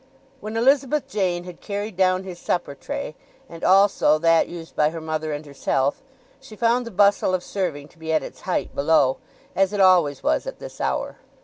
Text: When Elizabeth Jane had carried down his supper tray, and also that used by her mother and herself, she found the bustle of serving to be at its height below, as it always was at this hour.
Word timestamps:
When 0.39 0.57
Elizabeth 0.57 1.07
Jane 1.07 1.43
had 1.43 1.61
carried 1.61 1.95
down 1.95 2.23
his 2.23 2.39
supper 2.39 2.73
tray, 2.73 3.13
and 3.47 3.63
also 3.63 4.17
that 4.17 4.47
used 4.47 4.75
by 4.75 4.89
her 4.89 4.99
mother 4.99 5.31
and 5.31 5.45
herself, 5.45 6.01
she 6.39 6.55
found 6.55 6.87
the 6.87 6.89
bustle 6.89 7.35
of 7.35 7.43
serving 7.43 7.87
to 7.89 7.99
be 7.99 8.11
at 8.11 8.23
its 8.23 8.41
height 8.41 8.73
below, 8.73 9.17
as 9.55 9.73
it 9.73 9.79
always 9.79 10.23
was 10.23 10.47
at 10.47 10.57
this 10.57 10.81
hour. 10.81 11.17